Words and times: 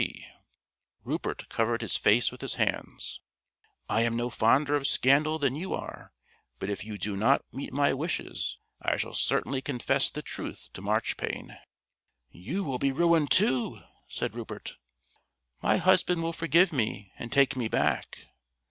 B.C." 0.01 0.25
(Rupert 1.03 1.47
covered 1.47 1.81
his 1.81 1.95
face 1.95 2.31
with 2.31 2.41
his 2.41 2.55
hands.) 2.55 3.21
"I 3.87 4.01
am 4.01 4.15
no 4.15 4.31
fonder 4.31 4.75
of 4.75 4.87
scandal 4.87 5.37
than 5.37 5.55
you 5.55 5.75
are, 5.75 6.11
but 6.57 6.71
if 6.71 6.83
you 6.83 6.97
do 6.97 7.15
not 7.15 7.45
meet 7.53 7.71
my 7.71 7.93
wishes 7.93 8.57
I 8.81 8.97
shall 8.97 9.13
certainly 9.13 9.61
confess 9.61 10.09
the 10.09 10.23
truth 10.23 10.69
to 10.73 10.81
Marchpane." 10.81 11.55
"You 12.31 12.63
will 12.63 12.79
be 12.79 12.91
ruined 12.91 13.29
too!" 13.29 13.79
said 14.07 14.33
Rupert. 14.33 14.77
"My 15.61 15.77
husband 15.77 16.23
will 16.23 16.33
forgive 16.33 16.73
me 16.73 17.11
and 17.19 17.31
take 17.31 17.55
me 17.55 17.67
back." 17.67 18.25